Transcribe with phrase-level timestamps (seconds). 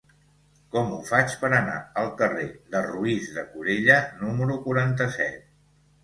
[0.75, 5.45] Com ho faig per anar al carrer de Roís de Corella número quaranta-set?